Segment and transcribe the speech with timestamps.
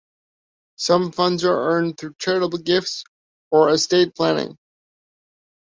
[0.77, 3.03] Some funds are earned through charitable gifts
[3.51, 4.57] or estate planning.